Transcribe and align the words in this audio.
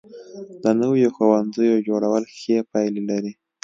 د 0.63 0.65
نویو 0.81 1.09
ښوونځیو 1.15 1.83
جوړول 1.87 2.23
ښې 2.37 2.57
پایلې 2.71 3.01
لري. 3.09 3.31